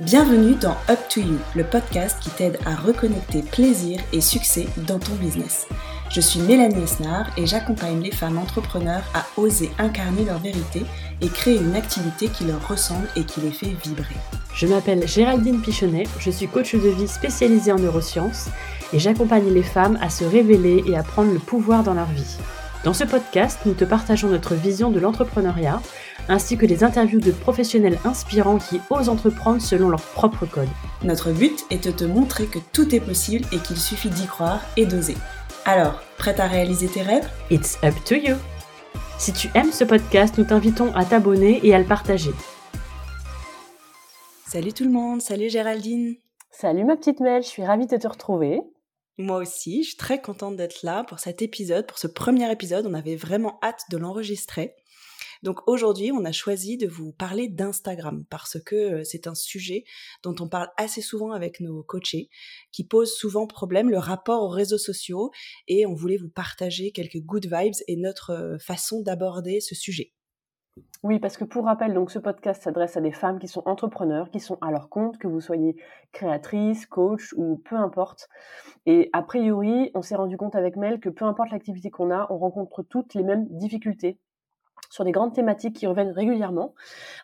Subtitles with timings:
[0.00, 4.98] Bienvenue dans Up to You, le podcast qui t'aide à reconnecter plaisir et succès dans
[4.98, 5.68] ton business.
[6.08, 10.86] Je suis Mélanie Esnard et j'accompagne les femmes entrepreneurs à oser incarner leur vérité
[11.20, 14.16] et créer une activité qui leur ressemble et qui les fait vibrer.
[14.54, 18.48] Je m'appelle Géraldine Pichonnet, je suis coach de vie spécialisée en neurosciences
[18.94, 22.38] et j'accompagne les femmes à se révéler et à prendre le pouvoir dans leur vie.
[22.84, 25.82] Dans ce podcast, nous te partageons notre vision de l'entrepreneuriat
[26.30, 30.68] ainsi que les interviews de professionnels inspirants qui osent entreprendre selon leur propre code.
[31.02, 34.62] Notre but est de te montrer que tout est possible et qu'il suffit d'y croire
[34.76, 35.16] et d'oser.
[35.64, 37.28] Alors, prête à réaliser tes rêves?
[37.50, 38.36] It's up to you
[39.18, 42.30] Si tu aimes ce podcast, nous t'invitons à t'abonner et à le partager.
[44.46, 46.14] Salut tout le monde, salut Géraldine
[46.50, 48.60] Salut ma petite Mel, je suis ravie de te retrouver.
[49.18, 52.86] Moi aussi, je suis très contente d'être là pour cet épisode, pour ce premier épisode.
[52.86, 54.74] On avait vraiment hâte de l'enregistrer.
[55.42, 59.84] Donc aujourd'hui, on a choisi de vous parler d'Instagram parce que euh, c'est un sujet
[60.22, 62.28] dont on parle assez souvent avec nos coachés,
[62.72, 65.30] qui pose souvent problème, le rapport aux réseaux sociaux,
[65.68, 70.12] et on voulait vous partager quelques good vibes et notre euh, façon d'aborder ce sujet.
[71.02, 74.30] Oui, parce que pour rappel, donc ce podcast s'adresse à des femmes qui sont entrepreneurs,
[74.30, 75.76] qui sont à leur compte, que vous soyez
[76.12, 78.28] créatrice, coach ou peu importe.
[78.86, 82.26] Et a priori, on s'est rendu compte avec Mel que peu importe l'activité qu'on a,
[82.30, 84.18] on rencontre toutes les mêmes difficultés
[84.90, 86.74] sur des grandes thématiques qui reviennent régulièrement.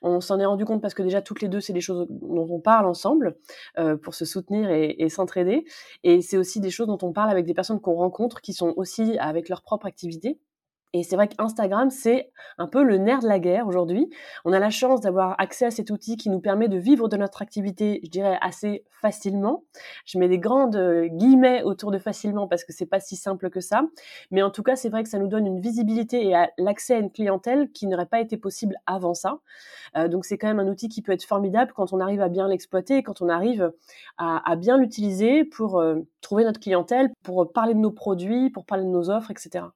[0.03, 2.47] On s'en est rendu compte parce que déjà toutes les deux, c'est des choses dont
[2.51, 3.37] on parle ensemble
[3.79, 5.65] euh, pour se soutenir et, et s'entraider.
[6.05, 8.73] Et c'est aussi des choses dont on parle avec des personnes qu'on rencontre qui sont
[8.77, 10.39] aussi avec leur propre activité.
[10.93, 14.09] Et c'est vrai qu'Instagram, c'est un peu le nerf de la guerre aujourd'hui.
[14.45, 17.17] On a la chance d'avoir accès à cet outil qui nous permet de vivre de
[17.17, 19.65] notre activité, je dirais, assez facilement.
[20.05, 23.51] Je mets des grandes euh, guillemets autour de facilement parce que c'est pas si simple
[23.51, 23.83] que ça.
[24.31, 26.99] Mais en tout cas, c'est vrai que ça nous donne une visibilité et l'accès à
[26.99, 29.39] une clientèle qui n'aurait pas été possible avant ça.
[29.97, 32.29] Euh, donc c'est quand même un outil qui peut être formidable quand on arrive à
[32.29, 33.73] bien l'exploiter, quand on arrive
[34.19, 38.85] à, bien l'utiliser pour euh, trouver notre clientèle, pour parler de nos produits, pour parler
[38.85, 39.67] de nos offres, etc.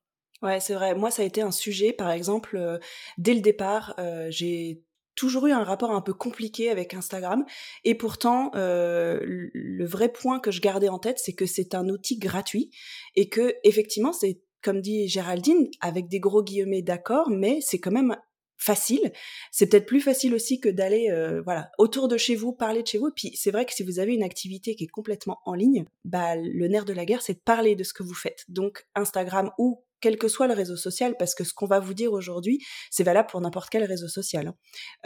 [0.43, 0.95] Ouais, c'est vrai.
[0.95, 2.79] Moi, ça a été un sujet, par exemple, euh,
[3.19, 4.83] dès le départ, euh, j'ai
[5.15, 7.45] toujours eu un rapport un peu compliqué avec Instagram.
[7.85, 11.89] Et pourtant, euh, le vrai point que je gardais en tête, c'est que c'est un
[11.91, 12.71] outil gratuit
[13.17, 17.91] et que, effectivement, c'est comme dit Géraldine, avec des gros guillemets d'accord, mais c'est quand
[17.91, 18.17] même
[18.59, 19.13] facile.
[19.53, 21.09] C'est peut-être plus facile aussi que d'aller
[21.47, 23.11] voilà autour de chez vous, parler de chez vous.
[23.17, 26.37] Puis c'est vrai que si vous avez une activité qui est complètement en ligne, bah
[26.37, 28.45] le nerf de la guerre, c'est de parler de ce que vous faites.
[28.49, 31.95] Donc Instagram ou quel que soit le réseau social, parce que ce qu'on va vous
[31.95, 32.59] dire aujourd'hui,
[32.91, 34.49] c'est valable pour n'importe quel réseau social.
[34.49, 34.55] Hein.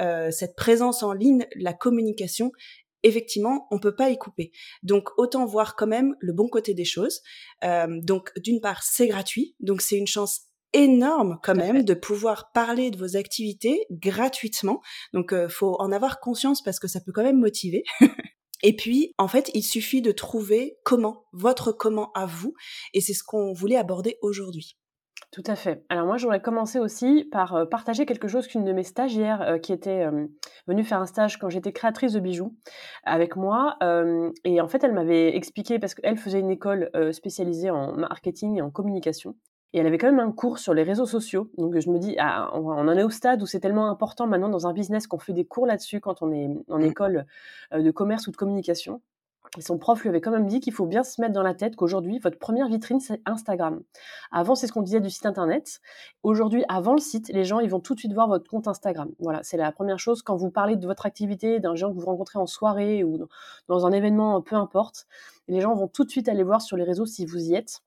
[0.00, 2.52] Euh, cette présence en ligne, la communication,
[3.02, 4.50] effectivement, on peut pas y couper.
[4.82, 7.20] Donc autant voir quand même le bon côté des choses.
[7.62, 12.50] Euh, donc d'une part, c'est gratuit, donc c'est une chance énorme quand même de pouvoir
[12.52, 14.80] parler de vos activités gratuitement.
[15.12, 17.84] Donc euh, faut en avoir conscience parce que ça peut quand même motiver.
[18.66, 22.54] Et puis, en fait, il suffit de trouver comment, votre comment à vous,
[22.94, 24.78] et c'est ce qu'on voulait aborder aujourd'hui.
[25.34, 25.84] Tout à fait.
[25.88, 29.58] Alors moi, j'aurais commencé aussi par euh, partager quelque chose qu'une de mes stagiaires euh,
[29.58, 30.28] qui était euh,
[30.68, 32.54] venue faire un stage quand j'étais créatrice de bijoux
[33.02, 33.76] avec moi.
[34.44, 38.62] et en fait, elle m'avait expliqué, parce qu'elle faisait une école spécialisée en marketing et
[38.62, 39.34] en communication.
[39.72, 41.50] Et elle avait quand même un cours sur les réseaux sociaux.
[41.58, 44.48] Donc je me dis, ah, on en est au stade où c'est tellement important maintenant
[44.48, 46.84] dans un business qu'on fait des cours là-dessus quand on est en mmh.
[46.84, 47.26] école
[47.72, 49.02] de commerce ou de communication.
[49.60, 51.76] Son prof lui avait quand même dit qu'il faut bien se mettre dans la tête
[51.76, 53.82] qu'aujourd'hui, votre première vitrine, c'est Instagram.
[54.32, 55.80] Avant, c'est ce qu'on disait du site internet.
[56.22, 59.10] Aujourd'hui, avant le site, les gens, ils vont tout de suite voir votre compte Instagram.
[59.20, 62.06] Voilà, c'est la première chose quand vous parlez de votre activité, d'un gens que vous
[62.06, 63.28] rencontrez en soirée ou
[63.68, 65.06] dans un événement, peu importe.
[65.46, 67.82] Les gens vont tout de suite aller voir sur les réseaux si vous y êtes.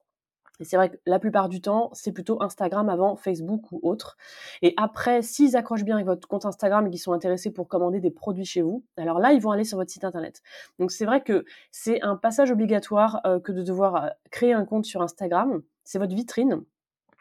[0.60, 4.18] Et c'est vrai que la plupart du temps, c'est plutôt Instagram avant Facebook ou autre.
[4.62, 8.00] Et après, s'ils accrochent bien avec votre compte Instagram et qu'ils sont intéressés pour commander
[8.00, 10.42] des produits chez vous, alors là, ils vont aller sur votre site internet.
[10.80, 14.66] Donc c'est vrai que c'est un passage obligatoire euh, que de devoir euh, créer un
[14.66, 15.62] compte sur Instagram.
[15.84, 16.64] C'est votre vitrine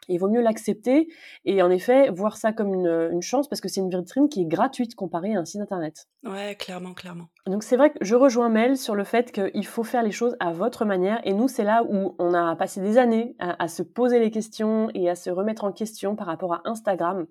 [0.09, 1.07] il vaut mieux l'accepter
[1.45, 4.45] et en effet voir ça comme une, chance parce que c'est une vitrine qui est
[4.45, 6.07] gratuite comparée à un site internet.
[6.23, 7.27] Ouais, clairement, clairement.
[7.45, 10.35] Donc c'est vrai que je rejoins Mel sur le fait qu'il faut faire les choses
[10.39, 13.83] à votre manière et nous c'est là où on a passé des années à, se
[13.83, 17.25] poser les questions et à se remettre en question par rapport à Instagram.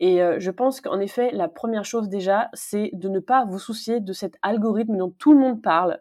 [0.00, 3.58] Et euh, je pense qu'en effet, la première chose déjà, c'est de ne pas vous
[3.58, 6.00] soucier de cet algorithme dont tout le monde parle.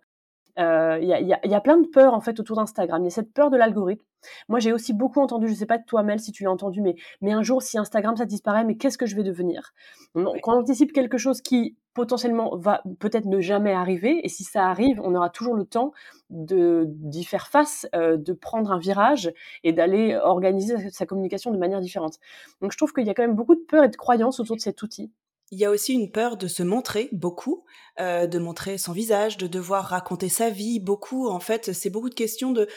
[0.60, 3.02] Euh, il y, a, y, a, plein de peurs en fait autour d'Instagram.
[3.02, 4.04] Il y a cette peur de l'algorithme.
[4.50, 6.82] Moi, j'ai aussi beaucoup entendu, je sais pas de toi, Mel, si tu l'as entendu,
[6.82, 9.74] mais, mais un jour, si Instagram ça disparaît, mais qu'est-ce que je vais devenir?
[10.16, 14.68] Donc, on anticipe quelque chose qui potentiellement va peut-être ne jamais arriver, et si ça
[14.68, 15.92] arrive, on aura toujours le temps
[16.30, 19.32] de d'y faire face, euh, de prendre un virage
[19.64, 22.18] et d'aller organiser sa communication de manière différente.
[22.62, 24.56] Donc, je trouve qu'il y a quand même beaucoup de peur et de croyances autour
[24.56, 25.12] de cet outil.
[25.52, 27.64] Il y a aussi une peur de se montrer beaucoup,
[28.00, 31.28] euh, de montrer son visage, de devoir raconter sa vie beaucoup.
[31.28, 32.68] En fait, c'est beaucoup de questions de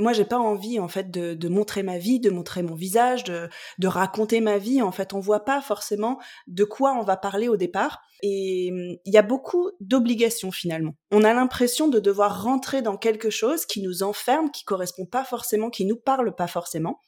[0.00, 3.48] moi j'ai pas envie en fait de, montrer ma vie, de montrer mon visage, de,
[3.78, 4.82] de raconter ma vie.
[4.82, 8.00] En fait, on voit pas forcément de quoi on va parler au départ.
[8.22, 10.94] Et hum, il y a beaucoup d'obligations finalement.
[11.10, 15.24] On a l'impression de devoir rentrer dans quelque chose qui nous enferme, qui correspond pas
[15.24, 17.00] forcément, qui nous parle pas forcément.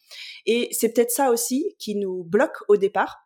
[0.47, 3.19] Et c'est peut-être ça aussi qui nous bloque au départ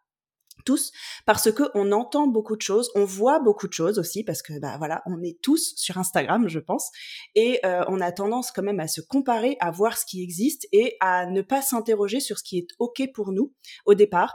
[0.66, 0.92] tous
[1.24, 4.58] parce que on entend beaucoup de choses, on voit beaucoup de choses aussi parce que
[4.60, 6.90] bah voilà, on est tous sur Instagram, je pense,
[7.34, 10.66] et euh, on a tendance quand même à se comparer, à voir ce qui existe
[10.72, 13.54] et à ne pas s'interroger sur ce qui est ok pour nous
[13.86, 14.34] au départ.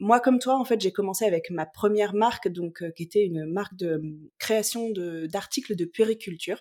[0.00, 3.24] Moi, comme toi, en fait, j'ai commencé avec ma première marque, donc euh, qui était
[3.24, 6.60] une marque de hum, création d'articles de, puériculture,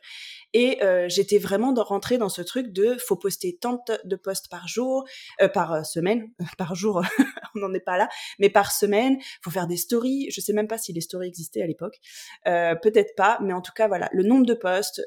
[0.53, 4.68] et euh, j'étais vraiment rentrée dans ce truc de faut poster tant de posts par
[4.68, 5.06] jour,
[5.41, 7.01] euh, par semaine, par jour,
[7.56, 8.07] on n'en est pas là,
[8.38, 10.27] mais par semaine, faut faire des stories.
[10.29, 12.00] Je sais même pas si les stories existaient à l'époque,
[12.45, 15.01] peut-être pas, mais en tout cas voilà, le nombre de posts,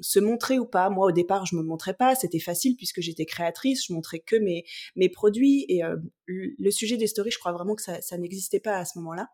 [0.00, 0.88] se montrer ou pas.
[0.88, 4.36] Moi, au départ, je me montrais pas, c'était facile puisque j'étais créatrice, je montrais que
[4.36, 4.64] mes
[4.96, 5.66] mes produits.
[5.68, 5.82] Et
[6.26, 9.28] le sujet des stories, je crois vraiment que ça, n'existait pas à ce moment-là.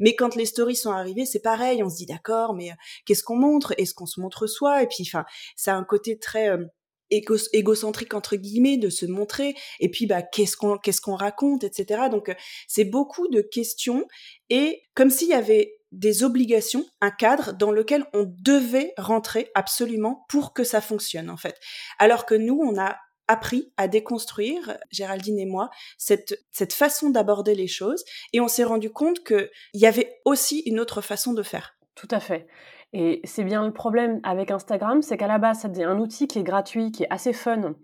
[0.00, 2.74] Mais quand les stories sont arrivées, c'est pareil, on se dit d'accord, mais euh,
[3.06, 3.72] qu'est-ce qu'on montre?
[3.78, 4.82] Est-ce qu'on se montre soi?
[4.82, 5.24] Et puis, enfin,
[5.56, 6.66] ça a un côté très euh,
[7.10, 9.54] égocentrique entre guillemets de se montrer.
[9.80, 12.08] Et puis, bah, qu'est-ce qu'on qu'est-ce qu'on raconte, etc.
[12.10, 12.34] Donc, euh,
[12.66, 14.06] c'est beaucoup de questions
[14.50, 20.26] et comme s'il y avait des obligations, un cadre dans lequel on devait rentrer absolument
[20.28, 21.56] pour que ça fonctionne en fait.
[21.98, 22.96] Alors que nous, on a
[23.28, 28.04] appris à déconstruire, Géraldine et moi, cette, cette façon d'aborder les choses.
[28.32, 31.76] Et on s'est rendu compte qu'il y avait aussi une autre façon de faire.
[31.94, 32.46] Tout à fait.
[32.92, 36.38] Et c'est bien le problème avec Instagram, c'est qu'à la base, c'est un outil qui
[36.38, 37.74] est gratuit, qui est assez fun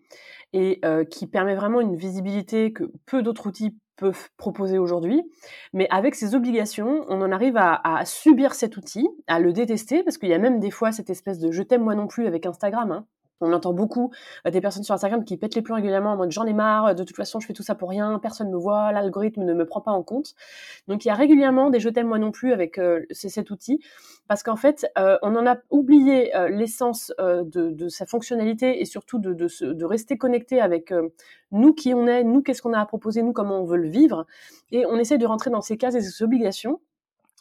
[0.55, 5.23] et euh, qui permet vraiment une visibilité que peu d'autres outils peuvent proposer aujourd'hui.
[5.73, 10.19] Mais avec ces obligations, on en arrive à, subir cet outil, à le détester, parce
[10.19, 12.47] qu'il y a même des fois cette espèce de je t'aime moi non plus avec
[12.47, 12.91] Instagram.
[12.93, 13.07] Hein.
[13.41, 14.13] On entend beaucoup
[14.47, 16.95] euh, des personnes sur Instagram qui pètent les plombs régulièrement en mode j'en ai marre,
[16.95, 19.67] de toute façon je fais tout ça pour rien, personne me voit, l'algorithme ne me
[19.67, 20.35] prend pas en compte.
[20.89, 23.81] Donc il y a régulièrement des je t'aime moi non plus avec euh, cet outil
[24.29, 29.33] parce qu'en fait euh, on en a oublié l'essence de, sa fonctionnalité et surtout de,
[29.35, 30.93] de rester connecté avec
[31.51, 33.89] nous qui on est, nous qu'est-ce qu'on a à proposer, nous comment on veut le
[33.89, 34.27] vivre
[34.71, 36.81] et on essaie de rentrer dans ces cases et ces obligations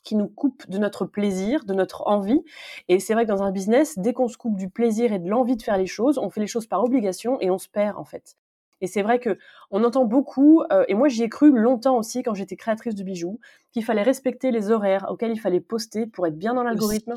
[0.03, 2.43] qui nous coupe de notre plaisir, de notre envie.
[2.87, 5.29] Et c'est vrai que dans un business, dès qu'on se coupe du plaisir et de
[5.29, 7.97] l'envie de faire les choses, on fait les choses par obligation et on se perd
[7.97, 8.37] en fait.
[8.83, 9.37] Et c'est vrai que
[9.71, 13.03] on entend beaucoup, euh, et moi j'y ai cru longtemps aussi quand j'étais créatrice de
[13.03, 13.39] bijoux,
[13.71, 17.13] qu'il fallait respecter les horaires auxquels il fallait poster pour être bien dans l'algorithme.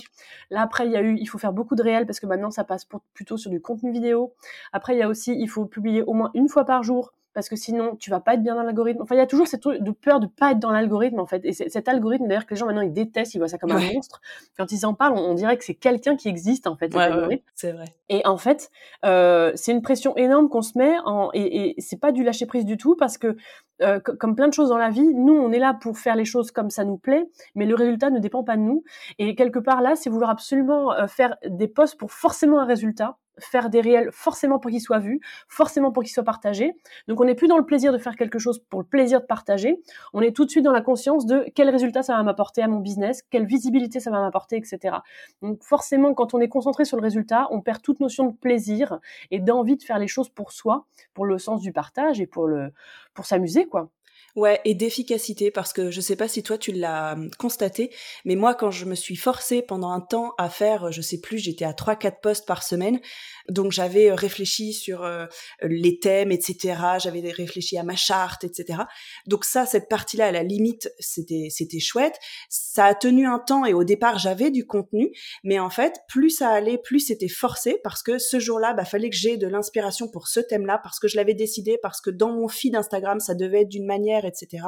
[0.50, 2.52] Là après il y a eu, il faut faire beaucoup de réels parce que maintenant
[2.52, 4.32] ça passe plutôt sur du contenu vidéo.
[4.72, 7.50] Après il y a aussi, il faut publier au moins une fois par jour parce
[7.50, 9.02] que sinon tu vas pas être bien dans l'algorithme.
[9.02, 11.44] Enfin, il y a toujours cette de peur de pas être dans l'algorithme en fait.
[11.44, 13.92] Et cet algorithme d'ailleurs que les gens maintenant ils détestent, ils voient ça comme un
[13.92, 14.22] monstre.
[14.56, 16.94] Quand ils en parlent, on, dirait que c'est quelqu'un qui existe en fait.
[16.94, 17.84] Ouais, c'est vrai.
[18.08, 18.70] Et en fait,
[19.04, 22.46] euh, c'est une pression énorme qu'on se met en, et, et c'est pas du lâcher
[22.46, 23.36] prise du tout parce que
[23.82, 26.24] euh, comme plein de choses dans la vie, nous, on est là pour faire les
[26.24, 27.24] choses comme ça nous plaît,
[27.54, 28.84] mais le résultat ne dépend pas de nous.
[29.18, 33.18] Et quelque part là, c'est vouloir absolument euh, faire des posts pour forcément un résultat,
[33.38, 36.72] faire des réels forcément pour qu'ils soient vus, forcément pour qu'ils soient partagés.
[37.08, 39.26] Donc on n'est plus dans le plaisir de faire quelque chose pour le plaisir de
[39.26, 39.80] partager,
[40.12, 42.68] on est tout de suite dans la conscience de quel résultat ça va m'apporter à
[42.68, 44.96] mon business, quelle visibilité ça va m'apporter, etc.
[45.42, 49.00] Donc forcément, quand on est concentré sur le résultat, on perd toute notion de plaisir
[49.30, 52.46] et d'envie de faire les choses pour soi, pour le sens du partage et pour
[52.46, 52.72] le
[53.14, 53.90] pour s'amuser quoi.
[54.37, 57.90] Ouais, et d'efficacité, parce que je sais pas si toi tu l'as hum, constaté,
[58.26, 61.38] mais moi quand je me suis forcée pendant un temps à faire, je sais plus,
[61.38, 63.00] j'étais à 3-4 postes par semaine,
[63.49, 65.25] donc j'avais euh, réfléchi sur euh,
[65.62, 68.81] les thèmes, etc., j'avais réfléchi à ma charte, etc.
[69.26, 72.19] Donc ça, cette partie-là, à la limite, c'était c'était chouette.
[72.50, 75.12] Ça a tenu un temps et au départ j'avais du contenu,
[75.45, 79.09] mais en fait, plus ça allait, plus c'était forcé, parce que ce jour-là, bah fallait
[79.09, 82.33] que j'ai de l'inspiration pour ce thème-là, parce que je l'avais décidé, parce que dans
[82.33, 84.64] mon feed Instagram, ça devait être d'une manière etc.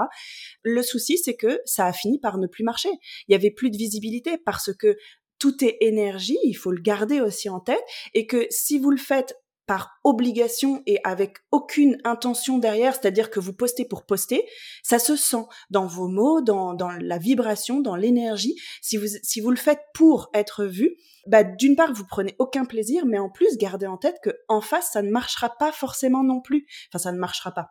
[0.62, 2.90] Le souci, c'est que ça a fini par ne plus marcher.
[3.28, 4.96] Il y avait plus de visibilité parce que
[5.38, 8.96] tout est énergie, il faut le garder aussi en tête, et que si vous le
[8.96, 9.34] faites
[9.68, 14.48] par obligation et avec aucune intention derrière, c'est-à-dire que vous postez pour poster,
[14.82, 18.56] ça se sent dans vos mots, dans, la vibration, dans l'énergie.
[18.80, 20.96] Si vous, si vous le faites pour être vu,
[21.26, 24.62] bah, d'une part, vous prenez aucun plaisir, mais en plus, gardez en tête que en
[24.62, 26.66] face, ça ne marchera pas forcément non plus.
[26.88, 27.68] Enfin, ça ne marchera pas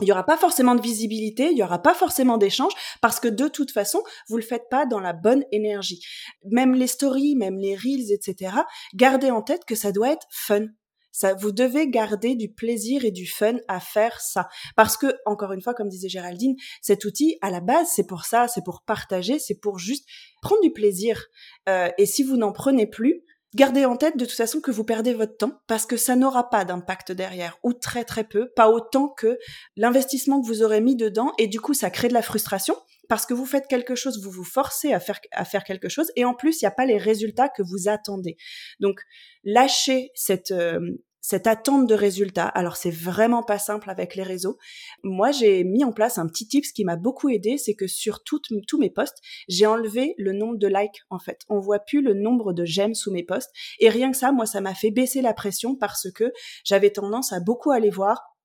[0.00, 3.28] il n'y aura pas forcément de visibilité, il n'y aura pas forcément d'échange, parce que
[3.28, 6.00] de toute façon, vous le faites pas dans la bonne énergie.
[6.44, 8.52] Même les stories, même les reels, etc.,
[8.94, 10.66] gardez en tête que ça doit être fun.
[11.10, 14.48] Ça, vous devez garder du plaisir et du fun à faire ça.
[14.76, 18.24] Parce que, encore une fois, comme disait Géraldine, cet outil, à la base, c'est pour
[18.24, 20.06] ça, c'est pour partager, c'est pour juste
[20.42, 21.26] prendre du plaisir.
[21.68, 23.24] Euh, et si vous n'en prenez plus,
[23.54, 26.50] Gardez en tête de toute façon que vous perdez votre temps parce que ça n'aura
[26.50, 29.38] pas d'impact derrière ou très très peu, pas autant que
[29.76, 32.76] l'investissement que vous aurez mis dedans et du coup ça crée de la frustration
[33.08, 36.12] parce que vous faites quelque chose, vous vous forcez à faire, à faire quelque chose
[36.14, 38.36] et en plus il n'y a pas les résultats que vous attendez.
[38.80, 39.00] Donc
[39.44, 40.80] lâchez cette, euh,
[41.28, 42.46] cette attente de résultats.
[42.46, 44.56] Alors c'est vraiment pas simple avec les réseaux.
[45.02, 48.24] Moi j'ai mis en place un petit tips qui m'a beaucoup aidé, c'est que sur
[48.24, 48.40] tous
[48.78, 51.42] mes posts, j'ai enlevé le nombre de likes en fait.
[51.50, 54.46] On voit plus le nombre de j'aime sous mes posts et rien que ça, moi
[54.46, 56.32] ça m'a fait baisser la pression parce que
[56.64, 58.37] j'avais tendance à beaucoup aller voir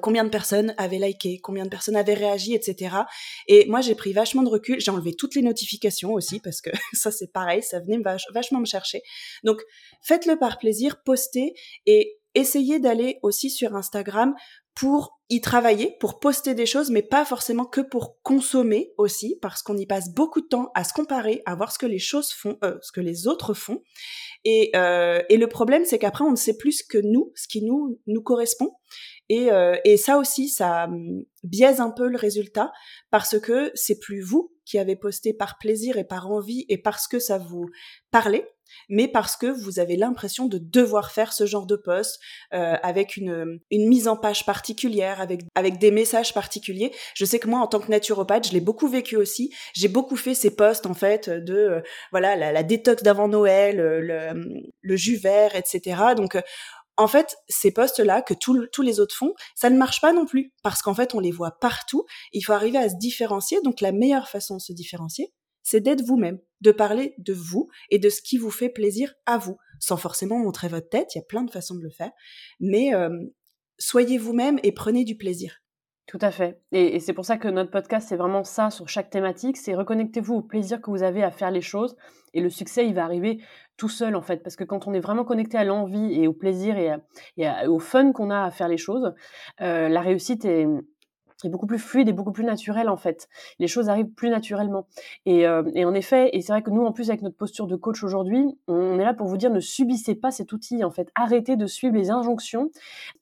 [0.00, 2.96] combien de personnes avaient liké, combien de personnes avaient réagi, etc.
[3.48, 4.80] Et moi, j'ai pris vachement de recul.
[4.80, 8.00] J'ai enlevé toutes les notifications aussi parce que ça, c'est pareil, ça venait
[8.32, 9.02] vachement me chercher.
[9.42, 9.60] Donc,
[10.02, 11.54] faites-le par plaisir, postez
[11.86, 14.34] et essayez d'aller aussi sur Instagram
[14.74, 19.62] pour y travailler, pour poster des choses, mais pas forcément que pour consommer aussi, parce
[19.62, 22.32] qu'on y passe beaucoup de temps à se comparer, à voir ce que les choses
[22.32, 23.82] font, euh, ce que les autres font.
[24.44, 27.62] Et, euh, et le problème, c'est qu'après, on ne sait plus que nous, ce qui
[27.62, 28.72] nous nous correspond.
[29.32, 32.70] Et, euh, et ça aussi, ça hum, biaise un peu le résultat
[33.10, 37.08] parce que c'est plus vous qui avez posté par plaisir et par envie et parce
[37.08, 37.64] que ça vous
[38.10, 38.46] parlait,
[38.90, 42.20] mais parce que vous avez l'impression de devoir faire ce genre de post
[42.52, 46.92] euh, avec une, mise en page particulière, avec, avec des messages particuliers.
[47.14, 49.50] Je sais que moi, en tant que naturopathe, je l'ai beaucoup vécu aussi.
[49.72, 53.78] J'ai beaucoup fait ces posts en fait de euh, voilà la, la détox d'avant Noël,
[53.78, 56.14] le, le jus vert, etc.
[56.14, 56.36] Donc
[56.96, 60.52] en fait, ces postes-là que tous les autres font, ça ne marche pas non plus
[60.62, 62.04] parce qu'en fait, on les voit partout.
[62.32, 63.60] Il faut arriver à se différencier.
[63.62, 65.32] Donc, la meilleure façon de se différencier,
[65.62, 69.38] c'est d'être vous-même, de parler de vous et de ce qui vous fait plaisir à
[69.38, 71.14] vous, sans forcément montrer votre tête.
[71.14, 72.10] Il y a plein de façons de le faire,
[72.60, 73.10] mais euh,
[73.78, 75.61] soyez vous-même et prenez du plaisir.
[76.12, 76.60] Tout à fait.
[76.72, 79.56] Et, c'est pour ça que notre podcast, c'est vraiment ça sur chaque thématique.
[79.56, 81.96] C'est reconnectez-vous au plaisir que vous avez à faire les choses.
[82.34, 83.38] Et le succès, il va arriver
[83.78, 84.42] tout seul, en fait.
[84.42, 86.92] Parce que quand on est vraiment connecté à l'envie et au plaisir et,
[87.66, 89.14] au fun qu'on a à faire les choses,
[89.62, 90.66] euh, la réussite est,
[91.46, 93.28] est beaucoup plus fluide et beaucoup plus naturel en fait.
[93.58, 94.86] Les choses arrivent plus naturellement.
[95.26, 97.66] Et, euh, et en effet, et c'est vrai que nous en plus avec notre posture
[97.66, 100.90] de coach aujourd'hui, on est là pour vous dire ne subissez pas cet outil en
[100.90, 101.10] fait.
[101.14, 102.70] Arrêtez de suivre les injonctions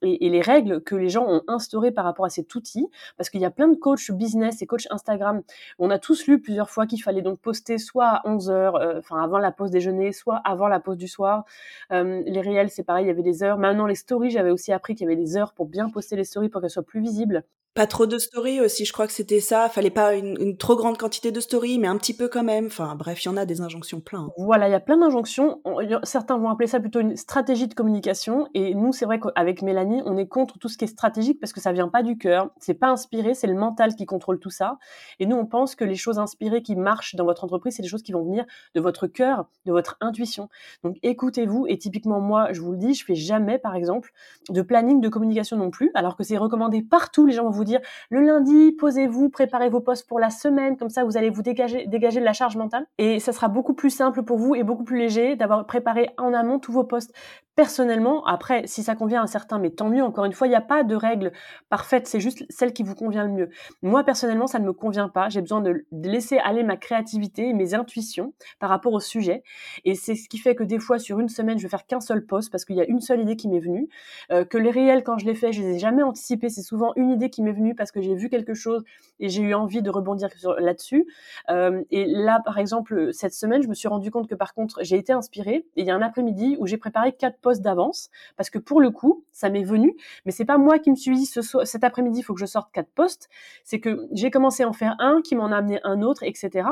[0.01, 2.87] et, et les règles que les gens ont instaurées par rapport à cet outil,
[3.17, 5.41] parce qu'il y a plein de coachs business et coachs Instagram.
[5.79, 8.99] On a tous lu plusieurs fois qu'il fallait donc poster soit à 11 heures, euh,
[8.99, 11.45] enfin avant la pause déjeuner, soit avant la pause du soir.
[11.91, 13.57] Euh, les réels, c'est pareil, il y avait des heures.
[13.57, 16.23] Maintenant les stories, j'avais aussi appris qu'il y avait des heures pour bien poster les
[16.23, 17.43] stories pour qu'elles soient plus visibles.
[17.73, 19.69] Pas trop de stories aussi, je crois que c'était ça.
[19.69, 22.65] Fallait pas une, trop grande quantité de stories, mais un petit peu quand même.
[22.65, 24.27] Enfin, bref, il y en a des injonctions plein.
[24.37, 25.61] Voilà, il y a plein d'injonctions.
[26.03, 28.49] Certains vont appeler ça plutôt une stratégie de communication.
[28.53, 31.53] Et nous, c'est vrai qu'avec Mélanie, on est contre tout ce qui est stratégique parce
[31.53, 32.49] que ça vient pas du cœur.
[32.59, 34.77] C'est pas inspiré, c'est le mental qui contrôle tout ça.
[35.19, 37.87] Et nous, on pense que les choses inspirées qui marchent dans votre entreprise, c'est des
[37.87, 38.43] choses qui vont venir
[38.75, 40.49] de votre cœur, de votre intuition.
[40.83, 41.67] Donc, écoutez-vous.
[41.69, 44.11] Et typiquement, moi, je vous le dis, je fais jamais, par exemple,
[44.49, 47.25] de planning de communication non plus, alors que c'est recommandé partout.
[47.25, 51.03] Les gens vont dire le lundi, posez-vous, préparez vos postes pour la semaine, comme ça
[51.03, 52.85] vous allez vous dégager, dégager de la charge mentale.
[52.97, 56.33] Et ça sera beaucoup plus simple pour vous et beaucoup plus léger d'avoir préparé en
[56.33, 57.13] amont tous vos postes
[57.61, 58.25] personnellement.
[58.25, 60.01] Après, si ça convient à certains, mais tant mieux.
[60.03, 61.31] Encore une fois, il n'y a pas de règle
[61.69, 63.49] parfaite, c'est juste celle qui vous convient le mieux.
[63.83, 65.29] Moi personnellement, ça ne me convient pas.
[65.29, 69.43] J'ai besoin de, laisser aller ma créativité et mes intuitions par rapport au sujet
[69.85, 71.99] et c'est ce qui fait que des fois sur une semaine, je vais faire qu'un
[71.99, 73.87] seul poste parce qu'il y a une seule idée qui m'est venue.
[74.31, 76.49] Euh, que les réels, quand je les fais, je les ai jamais anticipés.
[76.49, 78.83] C'est souvent une idée qui m'est venue parce que j'ai vu quelque chose
[79.19, 81.05] et j'ai eu envie de rebondir là-dessus.
[81.51, 84.79] Euh, et là, par exemple, cette semaine, je me suis rendu compte que par contre,
[84.81, 85.63] j'ai été inspirée.
[85.75, 88.91] Et il y a un après-midi où j'ai préparé quatre d'avance parce que pour le
[88.91, 89.97] coup, ça m'est venu.
[90.25, 92.45] Mais c'est pas moi qui me suis dit ce cet après-midi, il faut que je
[92.45, 93.27] sorte quatre postes.
[93.65, 96.69] C'est que j'ai commencé à en faire un qui m'en a amené un autre, etc.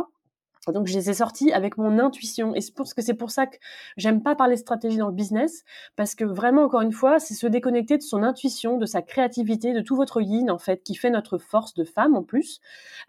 [0.68, 2.54] Donc je les ai sortis avec mon intuition.
[2.56, 3.56] Et je pense que c'est pour ça que
[3.98, 5.64] j'aime pas parler stratégie dans le business
[5.96, 9.74] parce que vraiment encore une fois c'est se déconnecter de son intuition, de sa créativité,
[9.74, 12.60] de tout votre yin en fait qui fait notre force de femme en plus,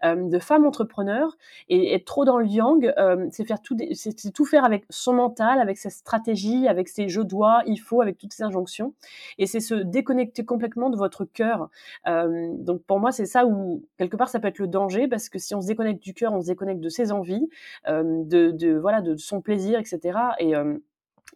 [0.03, 1.37] euh, de femme entrepreneur.
[1.69, 5.13] Et être trop dans le yang, euh, c'est faire tout, c'est tout faire avec son
[5.13, 8.93] mental, avec sa stratégie, avec ses je dois, il faut, avec toutes ces injonctions.
[9.37, 11.69] Et c'est se déconnecter complètement de votre cœur.
[12.07, 15.29] Euh, donc pour moi c'est ça où quelque part ça peut être le danger parce
[15.29, 17.40] que si on se déconnecte du cœur, on se déconnecte de ses envies
[17.87, 20.19] euh, de, voilà, de son plaisir, etc.
[20.39, 20.53] Et,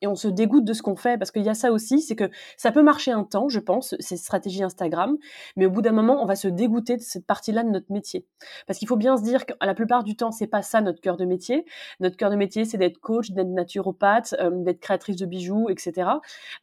[0.05, 2.15] et on se dégoûte de ce qu'on fait parce qu'il y a ça aussi, c'est
[2.15, 5.17] que ça peut marcher un temps, je pense, ces stratégies Instagram,
[5.55, 8.25] mais au bout d'un moment, on va se dégoûter de cette partie-là de notre métier.
[8.67, 11.01] Parce qu'il faut bien se dire qu'à la plupart du temps, c'est pas ça notre
[11.01, 11.65] cœur de métier.
[11.99, 16.09] Notre cœur de métier, c'est d'être coach, d'être naturopathe, euh, d'être créatrice de bijoux, etc.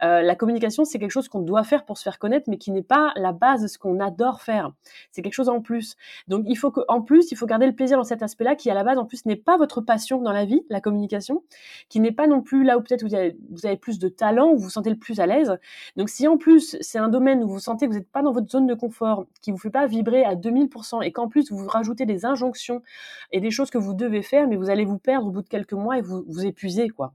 [0.05, 2.71] Euh, la communication, c'est quelque chose qu'on doit faire pour se faire connaître, mais qui
[2.71, 4.71] n'est pas la base de ce qu'on adore faire.
[5.11, 5.97] C'est quelque chose en plus.
[6.29, 8.71] Donc, il faut que, en plus, il faut garder le plaisir dans cet aspect-là, qui
[8.71, 11.43] à la base, en plus, n'est pas votre passion dans la vie, la communication,
[11.89, 14.55] qui n'est pas non plus là où peut-être vous avez vous avez plus de talent,
[14.55, 15.59] vous vous sentez le plus à l'aise.
[15.97, 18.33] Donc si en plus c'est un domaine où vous sentez que vous n'êtes pas dans
[18.33, 21.67] votre zone de confort, qui vous fait pas vibrer à 2000% et qu'en plus vous
[21.67, 22.83] rajoutez des injonctions
[23.31, 25.49] et des choses que vous devez faire, mais vous allez vous perdre au bout de
[25.49, 27.15] quelques mois et vous vous épuisez quoi.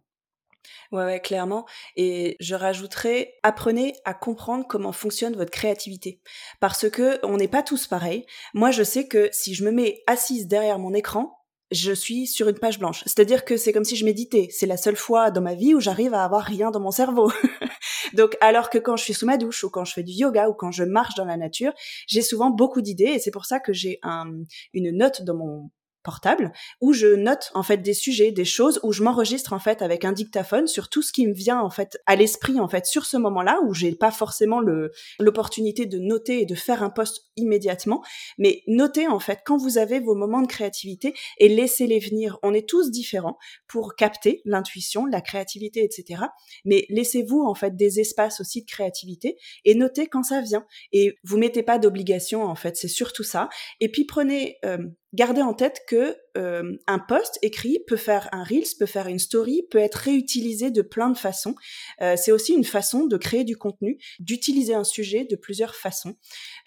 [0.92, 1.66] Ouais, clairement.
[1.96, 6.22] Et je rajouterais, apprenez à comprendre comment fonctionne votre créativité.
[6.60, 8.26] Parce que on n'est pas tous pareils.
[8.54, 11.38] Moi, je sais que si je me mets assise derrière mon écran,
[11.72, 13.04] je suis sur une page blanche.
[13.06, 14.48] C'est-à-dire que c'est comme si je méditais.
[14.52, 17.32] C'est la seule fois dans ma vie où j'arrive à avoir rien dans mon cerveau.
[18.14, 20.50] Donc, alors que quand je suis sous ma douche ou quand je fais du yoga
[20.50, 21.74] ou quand je marche dans la nature,
[22.08, 24.32] j'ai souvent beaucoup d'idées et c'est pour ça que j'ai un,
[24.74, 25.70] une note dans mon
[26.08, 29.82] portable où je note en fait des sujets, des choses où je m'enregistre en fait
[29.82, 32.86] avec un dictaphone sur tout ce qui me vient en fait à l'esprit en fait
[32.86, 36.90] sur ce moment-là où j'ai pas forcément le l'opportunité de noter et de faire un
[36.90, 38.02] post immédiatement,
[38.38, 42.40] mais notez en fait quand vous avez vos moments de créativité et laissez-les venir.
[42.42, 43.38] On est tous différents
[43.68, 46.24] pour capter l'intuition, la créativité, etc.
[46.64, 49.36] Mais laissez-vous en fait des espaces aussi de créativité
[49.66, 50.66] et notez quand ça vient.
[50.94, 53.50] Et vous mettez pas d'obligation en fait, c'est surtout ça.
[53.82, 54.78] Et puis prenez euh,
[55.14, 59.20] gardez en tête que euh, un post écrit peut faire un reels, peut faire une
[59.20, 61.56] story, peut être réutilisé de plein de façons.
[62.02, 66.16] Euh, c'est aussi une façon de créer du contenu, d'utiliser un sujet de plusieurs façons.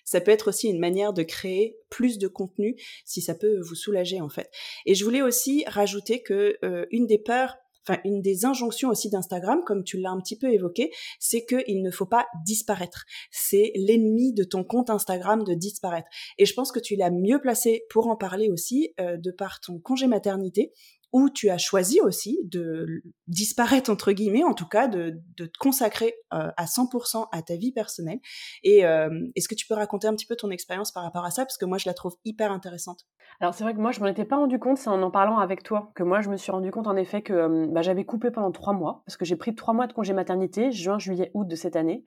[0.04, 3.74] Ça peut être aussi une manière de créer plus de contenu si ça peut vous
[3.74, 4.50] soulager en fait.
[4.86, 7.56] Et je voulais aussi rajouter que euh, une des peurs
[8.04, 11.90] une des injonctions aussi d'Instagram, comme tu l'as un petit peu évoqué, c'est qu'il ne
[11.90, 13.04] faut pas disparaître.
[13.30, 16.08] C'est l'ennemi de ton compte Instagram de disparaître.
[16.38, 19.60] Et je pense que tu l'as mieux placé pour en parler aussi euh, de par
[19.60, 20.72] ton congé maternité
[21.12, 25.58] où tu as choisi aussi de disparaître entre guillemets, en tout cas de, de te
[25.58, 28.20] consacrer euh, à 100% à ta vie personnelle.
[28.62, 31.30] Et euh, est-ce que tu peux raconter un petit peu ton expérience par rapport à
[31.30, 31.44] ça?
[31.44, 33.06] Parce que moi je la trouve hyper intéressante.
[33.40, 35.38] Alors c'est vrai que moi je m'en étais pas rendu compte, c'est en en parlant
[35.38, 38.04] avec toi que moi je me suis rendu compte en effet que euh, bah, j'avais
[38.04, 41.30] coupé pendant trois mois parce que j'ai pris trois mois de congé maternité, juin, juillet,
[41.34, 42.04] août de cette année.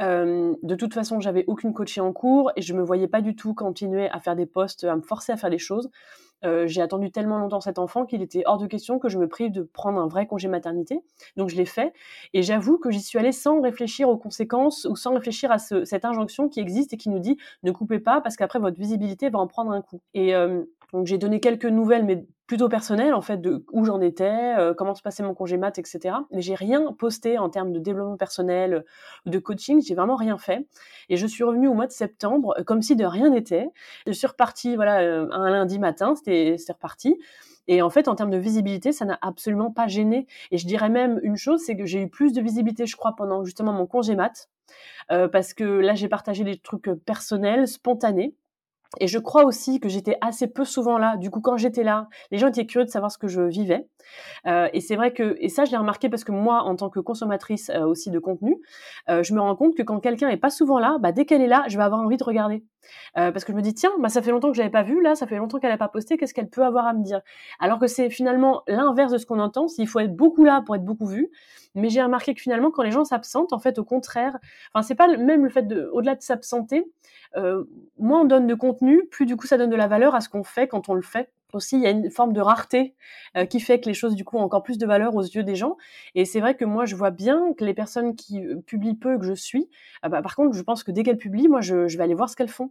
[0.00, 3.34] Euh, de toute façon, j'avais aucune coachée en cours et je me voyais pas du
[3.34, 5.90] tout continuer à faire des postes, à me forcer à faire des choses.
[6.44, 9.28] Euh, j'ai attendu tellement longtemps cet enfant qu'il était hors de question que je me
[9.28, 11.00] prive de prendre un vrai congé maternité.
[11.36, 11.92] Donc je l'ai fait
[12.32, 16.04] et j'avoue que j'y suis allée sans réfléchir aux conséquences ou sans réfléchir à cette
[16.04, 19.40] injonction qui existe et qui nous dit ne coupez pas parce qu'après votre visibilité va
[19.40, 20.00] en prendre un coup.
[20.14, 24.00] Et euh, donc j'ai donné quelques nouvelles, mais plutôt personnelles en fait de où j'en
[24.00, 26.16] étais, euh, comment se passait mon congé mat, etc.
[26.32, 28.84] Mais j'ai rien posté en termes de développement personnel
[29.26, 29.82] ou de coaching.
[29.86, 30.66] J'ai vraiment rien fait.
[31.10, 33.68] Et je suis revenue au mois de septembre euh, comme si de rien n'était.
[34.06, 37.18] Je suis repartie voilà euh, un lundi matin, c'était reparti.
[37.70, 40.26] Et en fait, en termes de visibilité, ça n'a absolument pas gêné.
[40.50, 43.14] Et je dirais même une chose, c'est que j'ai eu plus de visibilité, je crois,
[43.14, 44.48] pendant justement mon congé mat,
[45.08, 48.34] parce que là, j'ai partagé des trucs personnels, spontanés.
[49.00, 51.16] Et je crois aussi que j'étais assez peu souvent là.
[51.16, 53.86] Du coup, quand j'étais là, les gens étaient curieux de savoir ce que je vivais.
[54.46, 56.88] Euh, et c'est vrai que, et ça, je l'ai remarqué parce que moi, en tant
[56.88, 58.56] que consommatrice euh, aussi de contenu,
[59.10, 61.42] euh, je me rends compte que quand quelqu'un est pas souvent là, bah, dès qu'elle
[61.42, 62.64] est là, je vais avoir envie de regarder.
[63.16, 64.82] Euh, parce que je me dis, tiens, bah, ça fait longtemps que je l'avais pas
[64.82, 67.02] vu, là, ça fait longtemps qu'elle n'a pas posté, qu'est-ce qu'elle peut avoir à me
[67.02, 67.20] dire?
[67.60, 70.76] Alors que c'est finalement l'inverse de ce qu'on entend, s'il faut être beaucoup là pour
[70.76, 71.30] être beaucoup vu.
[71.74, 74.38] Mais j'ai remarqué que finalement, quand les gens s'absentent, en fait, au contraire,
[74.72, 76.90] enfin, c'est pas même le fait de, au-delà de s'absenter,
[77.36, 77.64] euh,
[77.98, 80.28] moins on donne de contenu, plus du coup ça donne de la valeur à ce
[80.28, 82.94] qu'on fait quand on le fait aussi il y a une forme de rareté
[83.36, 85.42] euh, qui fait que les choses du coup ont encore plus de valeur aux yeux
[85.42, 85.76] des gens.
[86.14, 89.18] Et c'est vrai que moi je vois bien que les personnes qui euh, publient peu
[89.18, 89.68] que je suis
[90.02, 92.28] ah bah, par contre je pense que dès qu'elles publient moi je, vais aller voir
[92.28, 92.70] ce qu'elles font.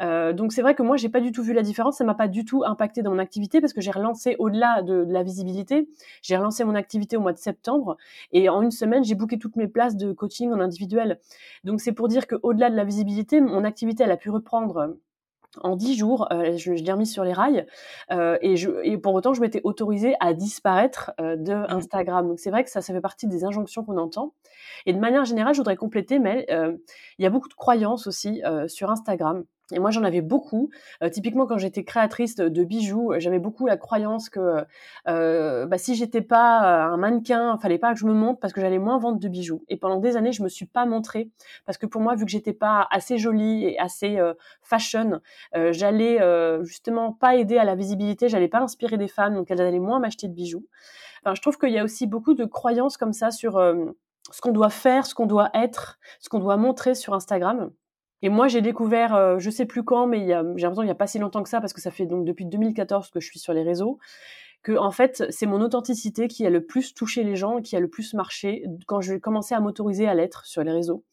[0.00, 1.96] Euh, donc c'est vrai que moi j'ai pas du tout vu la différence.
[1.98, 5.04] Ça m'a pas du tout impacté dans mon activité parce que j'ai relancé au-delà de,
[5.04, 5.88] de, la visibilité
[6.22, 7.96] j'ai relancé mon activité au mois de septembre.
[8.32, 11.18] Et en une semaine j'ai booké toutes mes places de coaching en individuel.
[11.64, 14.96] Donc c'est pour dire que au-delà de la visibilité mon activité elle a pu reprendre
[15.60, 17.66] en dix jours, euh, je, je l'ai remis sur les rails
[18.10, 21.66] euh, et, je, et pour autant, je m'étais autorisée à disparaître euh, de mmh.
[21.68, 22.28] Instagram.
[22.28, 24.32] Donc c'est vrai que ça, ça fait partie des injonctions qu'on entend.
[24.86, 28.42] Et de manière générale, je voudrais compléter, mais il y a beaucoup de croyances aussi
[28.66, 30.70] sur Instagram Et moi, j'en avais beaucoup.
[31.02, 34.64] Euh, typiquement, quand j'étais créatrice de, bijoux, j'avais beaucoup la croyance que
[35.08, 38.60] euh, bah, si j'étais pas un mannequin, fallait pas que je me montre parce que
[38.60, 39.64] j'allais moins vendre de bijoux.
[39.68, 41.30] Et pendant des années, je me suis pas montrée
[41.64, 45.20] parce que pour moi, vu que j'étais pas assez jolie et assez euh, fashion,
[45.54, 49.50] euh, j'allais euh, justement pas aider à la visibilité, j'allais pas inspirer des femmes, donc
[49.50, 50.66] elles allaient moins m'acheter de bijoux.
[51.24, 53.52] Enfin, je trouve qu'il y a aussi beaucoup de croyances comme ça sur
[54.30, 57.70] ce qu'on doit faire, ce qu'on doit être, ce qu'on doit montrer sur Instagram.
[58.22, 60.94] Et moi, j'ai découvert, euh, je sais plus quand, mais j'ai l'impression qu'il n'y a
[60.94, 63.40] pas si longtemps que ça, parce que ça fait donc depuis 2014 que je suis
[63.40, 63.98] sur les réseaux,
[64.62, 67.80] que en fait, c'est mon authenticité qui a le plus touché les gens, qui a
[67.80, 71.04] le plus marché quand j'ai commencé à m'autoriser à l'être sur les réseaux.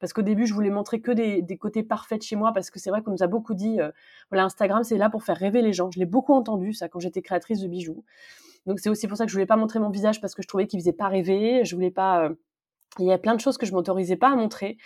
[0.00, 2.90] Parce qu'au début, je voulais montrer que des, côtés parfaits chez moi, parce que c'est
[2.90, 3.90] vrai qu'on nous a beaucoup dit, euh,
[4.30, 5.90] voilà, Instagram, c'est là pour faire rêver les gens.
[5.90, 8.04] Je l'ai beaucoup entendu, ça, quand j'étais créatrice de bijoux.
[8.66, 10.48] Donc c'est aussi pour ça que je voulais pas montrer mon visage, parce que je
[10.48, 11.64] trouvais qu'il faisait pas rêver.
[11.64, 12.24] Je voulais pas...
[12.24, 12.34] Euh,
[13.00, 14.76] il y a plein de choses que je m'autorisais pas à montrer.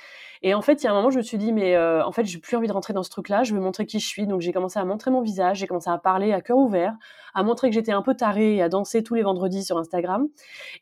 [0.42, 2.12] Et en fait, il y a un moment, je me suis dit, mais euh, en
[2.12, 3.42] fait, j'ai plus envie de rentrer dans ce truc-là.
[3.42, 4.26] Je veux montrer qui je suis.
[4.26, 5.58] Donc, j'ai commencé à montrer mon visage.
[5.58, 6.94] J'ai commencé à parler à cœur ouvert,
[7.34, 10.28] à montrer que j'étais un peu tarée et à danser tous les vendredis sur Instagram.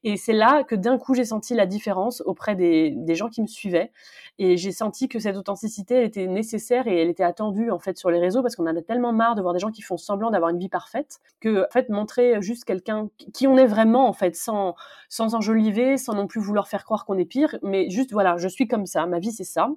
[0.04, 3.46] Et c'est là que d'un coup, j'ai senti la différence auprès des, gens qui me
[3.46, 3.92] suivaient.
[4.38, 8.10] Et j'ai senti que cette authenticité, était nécessaire et elle était attendue en fait sur
[8.10, 10.30] les réseaux parce qu'on en a tellement marre de voir des gens qui font semblant
[10.30, 14.12] d'avoir une vie parfaite que en fait montrer juste quelqu'un qui on est vraiment en
[14.12, 14.74] fait sans
[15.08, 18.48] sans enjoliver, sans non plus vouloir faire croire qu'on est pire, mais juste voilà, je
[18.48, 19.68] suis comme ça, ma vie c'est ça.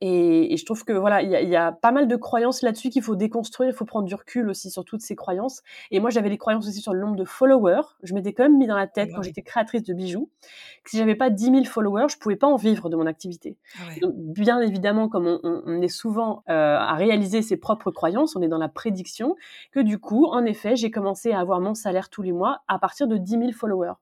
[0.00, 2.62] Et, et, je trouve que voilà, il y a, y a, pas mal de croyances
[2.62, 3.70] là-dessus qu'il faut déconstruire.
[3.70, 5.62] Il faut prendre du recul aussi sur toutes ces croyances.
[5.90, 7.82] Et moi, j'avais des croyances aussi sur le nombre de followers.
[8.02, 10.28] Je m'étais quand même mis dans la tête quand j'étais créatrice de bijoux
[10.84, 13.56] que si j'avais pas 10 000 followers, je pouvais pas en vivre de mon activité.
[13.78, 18.36] Ah Donc, bien évidemment, comme on, on, est souvent euh, à réaliser ses propres croyances,
[18.36, 19.34] on est dans la prédiction,
[19.72, 22.78] que du coup, en effet, j'ai commencé à avoir mon salaire tous les mois à
[22.78, 23.94] partir de 10 000 followers.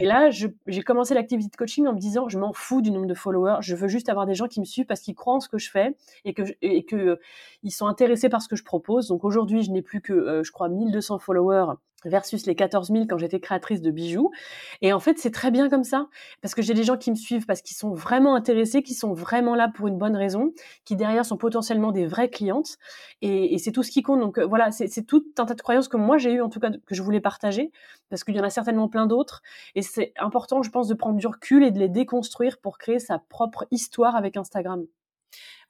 [0.00, 3.06] Et là, j'ai commencé l'activité de coaching en me disant, je m'en fous du nombre
[3.06, 5.40] de followers, je veux juste avoir des gens qui me suivent parce qu'ils croient en
[5.40, 7.16] ce que je fais et que, et que euh,
[7.62, 9.08] ils sont intéressés par ce que je propose.
[9.08, 13.04] Donc aujourd'hui, je n'ai plus que, euh, je crois, 1200 followers versus les 14 000
[13.08, 14.30] quand j'étais créatrice de bijoux.
[14.80, 16.08] Et en fait, c'est très bien comme ça,
[16.40, 19.12] parce que j'ai des gens qui me suivent parce qu'ils sont vraiment intéressés, qui sont
[19.12, 20.52] vraiment là pour une bonne raison,
[20.84, 22.78] qui derrière sont potentiellement des vraies clientes.
[23.20, 24.20] Et, c'est tout ce qui compte.
[24.20, 26.58] Donc euh, voilà, c'est tout un tas de croyances que moi j'ai eu en tout
[26.58, 27.70] cas que je voulais partager,
[28.08, 29.42] parce qu'il y en a certainement plein d'autres.
[29.74, 32.98] Et c'est important, je pense, de prendre du recul et de les déconstruire pour créer
[32.98, 34.86] sa propre histoire avec Instagram.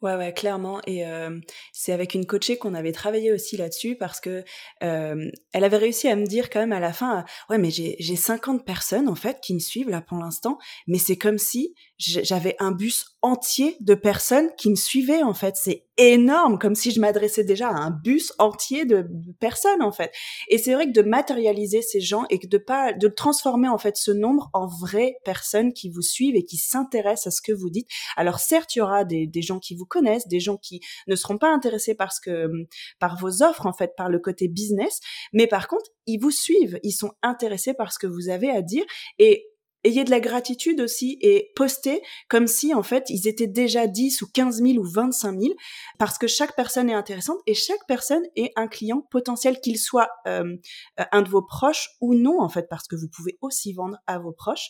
[0.02, 0.80] Ouais, ouais, clairement.
[0.88, 1.38] Et euh,
[1.72, 4.44] c'est avec une coachée qu'on avait travaillé aussi là-dessus parce que
[4.82, 7.94] euh, elle avait réussi à me dire quand même à la fin, ouais, mais j'ai
[8.00, 11.76] j'ai 50 personnes en fait qui me suivent là pour l'instant, mais c'est comme si
[11.98, 15.54] j'avais un bus entier de personnes qui me suivaient en fait.
[15.56, 19.06] C'est énorme, comme si je m'adressais déjà à un bus entier de,
[19.38, 20.12] personnes en fait.
[20.48, 23.96] Et c'est vrai que de matérialiser ces gens et de pas de transformer en fait
[23.96, 27.70] ce nombre en vraies personnes qui vous suivent et qui s'intéressent à ce que vous
[27.70, 27.88] dites.
[28.16, 31.14] Alors certes, il y aura des, des gens qui vous connaissent, des gens qui ne
[31.14, 32.50] seront pas intéressés parce que
[32.98, 35.00] par vos offres en fait, par le côté business,
[35.34, 38.62] mais par contre, ils vous suivent, ils sont intéressés par ce que vous avez à
[38.62, 38.84] dire
[39.18, 39.51] et
[39.84, 44.22] ayez de la gratitude aussi et postez comme si en fait ils étaient déjà 10
[44.22, 45.54] ou 15 000 ou 25 000
[45.98, 50.08] parce que chaque personne est intéressante et chaque personne est un client potentiel qu'il soit
[50.26, 50.56] euh,
[50.96, 54.18] un de vos proches ou non en fait parce que vous pouvez aussi vendre à
[54.18, 54.68] vos proches.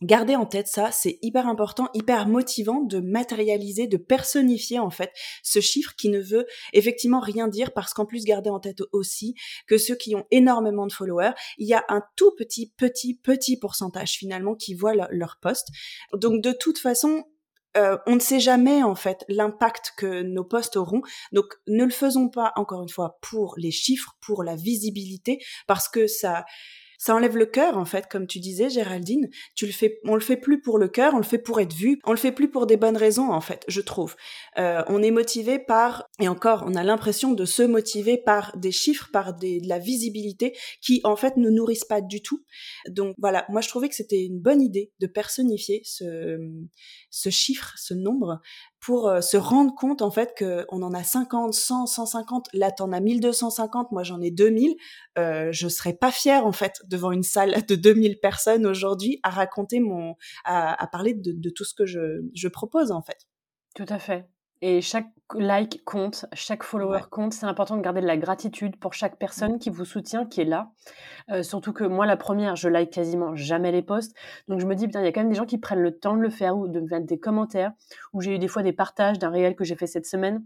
[0.00, 5.10] Gardez en tête ça, c'est hyper important, hyper motivant de matérialiser, de personnifier en fait
[5.42, 9.34] ce chiffre qui ne veut effectivement rien dire parce qu'en plus gardez en tête aussi
[9.66, 13.58] que ceux qui ont énormément de followers, il y a un tout petit petit petit
[13.58, 15.68] pourcentage finalement qui voient leur, poste.
[16.14, 17.24] Donc de toute façon,
[17.76, 21.02] euh, on ne sait jamais en fait l'impact que nos postes auront.
[21.32, 25.88] Donc ne le faisons pas encore une fois pour les chiffres, pour la visibilité, parce
[25.88, 26.44] que ça
[27.02, 29.28] ça enlève le cœur en fait, comme tu disais Géraldine.
[29.56, 31.74] Tu le fais, on le fait plus pour le cœur, on le fait pour être
[31.74, 34.14] vu, on le fait plus pour des bonnes raisons en fait, je trouve.
[34.56, 38.70] Euh, on est motivé par et encore, on a l'impression de se motiver par des
[38.70, 42.44] chiffres, par des, de la visibilité qui en fait ne nourrissent pas du tout.
[42.88, 46.38] Donc voilà, moi je trouvais que c'était une bonne idée de personnifier ce
[47.12, 48.40] ce chiffre, ce nombre
[48.80, 52.72] pour euh, se rendre compte en fait que on en a 50, 100, 150, là
[52.72, 54.74] t'en as 1250, moi j'en ai 2000,
[55.18, 59.30] euh, je serais pas fière en fait devant une salle de 2000 personnes aujourd'hui à
[59.30, 63.28] raconter mon, à, à parler de, de, tout ce que je, je propose en fait.
[63.76, 64.26] Tout à fait.
[64.64, 67.32] Et chaque like compte, chaque follower compte.
[67.32, 70.44] C'est important de garder de la gratitude pour chaque personne qui vous soutient, qui est
[70.44, 70.70] là.
[71.30, 74.14] Euh, surtout que moi, la première, je like quasiment jamais les posts.
[74.46, 75.98] Donc je me dis, putain, il y a quand même des gens qui prennent le
[75.98, 77.72] temps de le faire ou de me mettre des commentaires.
[78.12, 80.44] Ou j'ai eu des fois des partages d'un réel que j'ai fait cette semaine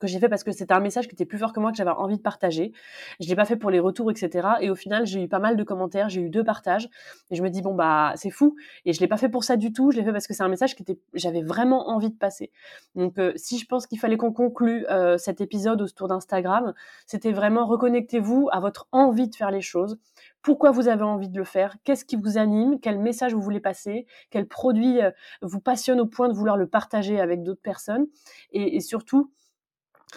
[0.00, 1.76] que j'ai fait parce que c'était un message qui était plus fort que moi que
[1.76, 2.72] j'avais envie de partager.
[3.20, 4.48] Je l'ai pas fait pour les retours, etc.
[4.60, 6.88] Et au final, j'ai eu pas mal de commentaires, j'ai eu deux partages.
[7.30, 8.56] Et je me dis bon bah c'est fou.
[8.84, 9.90] Et je l'ai pas fait pour ça du tout.
[9.92, 12.50] Je l'ai fait parce que c'est un message était, j'avais vraiment envie de passer.
[12.94, 16.74] Donc euh, si je pense qu'il fallait qu'on conclue euh, cet épisode autour d'Instagram,
[17.06, 19.98] c'était vraiment reconnectez-vous à votre envie de faire les choses.
[20.42, 21.76] Pourquoi vous avez envie de le faire?
[21.84, 22.80] Qu'est-ce qui vous anime?
[22.80, 24.06] Quel message vous voulez passer?
[24.30, 25.10] Quel produit euh,
[25.42, 28.06] vous passionne au point de vouloir le partager avec d'autres personnes?
[28.52, 29.30] Et surtout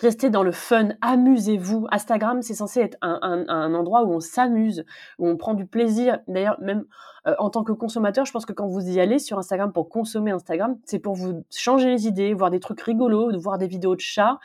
[0.02, 1.88] Restez dans le fun, amusez-vous.
[1.92, 4.86] Instagram, c'est censé être un, endroit où on s'amuse,
[5.20, 6.20] où on prend du plaisir.
[6.28, 6.86] D'ailleurs, même
[7.28, 9.90] euh, en tant que consommateur, je pense que quand vous y allez sur Instagram pour
[9.90, 13.96] consommer Instagram, c'est pour vous changer les idées, voir des trucs rigolos, voir des vidéos
[13.96, 14.40] de chats,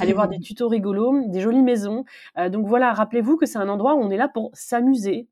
[0.00, 2.04] aller voir des tutos rigolos, des jolies maisons.
[2.38, 5.28] Euh, donc voilà, rappelez-vous que c'est un endroit où on est là pour s'amuser,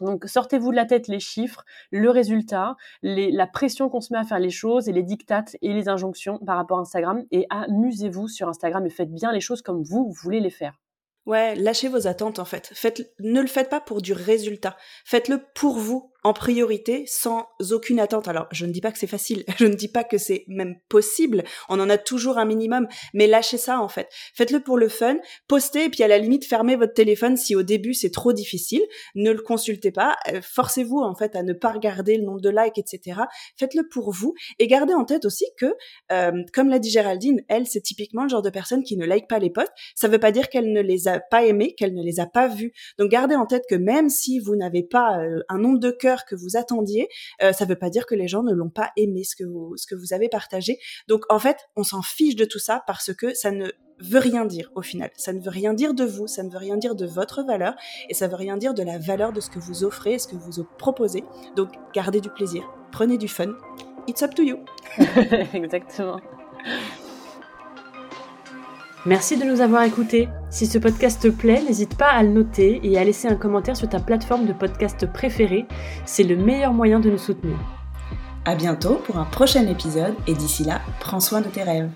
[0.00, 4.24] donc sortez-vous de la tête les chiffres, le résultat, la pression qu'on se met à
[4.24, 8.28] faire les choses et les dictates et les injonctions par rapport à Instagram et amusez-vous
[8.28, 10.78] sur Instagram et faites bien les choses comme vous voulez les faire.
[11.26, 12.72] Ouais, lâchez vos attentes en fait.
[13.18, 14.76] Ne le faites pas pour du résultat.
[15.04, 18.26] Faites-le pour vous, en priorité, sans aucune attente.
[18.26, 20.74] Alors, je ne dis pas que c'est facile, je ne dis pas que c'est même
[20.88, 21.44] possible.
[21.68, 24.08] On en a toujours un minimum, mais lâchez ça en fait.
[24.34, 27.62] Faites-le pour le fun, postez et puis à la limite fermez votre téléphone si au
[27.62, 28.82] début c'est trop difficile.
[29.14, 30.16] Ne le consultez pas.
[30.32, 33.20] Euh, forcez-vous en fait à ne pas regarder le nombre de likes, etc.
[33.56, 35.76] Faites-le pour vous et gardez en tête aussi que,
[36.10, 39.28] euh, comme l'a dit Géraldine, elle c'est typiquement le genre de personne qui ne like
[39.28, 39.72] pas les posts.
[39.94, 42.26] Ça ne veut pas dire qu'elle ne les a pas aimé, qu'elle ne les a
[42.26, 42.72] pas vus.
[42.98, 46.15] Donc gardez en tête que même si vous n'avez pas euh, un nombre de cœurs
[46.24, 47.08] que vous attendiez,
[47.42, 49.44] euh, ça ne veut pas dire que les gens ne l'ont pas aimé ce que
[49.44, 50.78] vous ce que vous avez partagé.
[51.08, 54.44] Donc en fait, on s'en fiche de tout ça parce que ça ne veut rien
[54.44, 55.10] dire au final.
[55.16, 57.74] Ça ne veut rien dire de vous, ça ne veut rien dire de votre valeur
[58.08, 60.28] et ça veut rien dire de la valeur de ce que vous offrez et ce
[60.28, 61.24] que vous proposez.
[61.56, 63.54] Donc gardez du plaisir, prenez du fun.
[64.08, 64.58] It's up to you.
[65.54, 66.20] Exactement.
[69.06, 70.28] Merci de nous avoir écoutés.
[70.50, 73.76] Si ce podcast te plaît, n'hésite pas à le noter et à laisser un commentaire
[73.76, 75.64] sur ta plateforme de podcast préférée.
[76.04, 77.56] C'est le meilleur moyen de nous soutenir.
[78.44, 81.88] À bientôt pour un prochain épisode et d'ici là, prends soin de tes rêves.